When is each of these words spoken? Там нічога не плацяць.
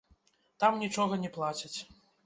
Там 0.63 0.81
нічога 0.85 1.21
не 1.27 1.33
плацяць. 1.39 1.75